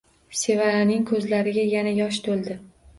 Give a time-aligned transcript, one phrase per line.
[0.39, 2.63] Sevaraning ko`zlariga yana yosh to`ldi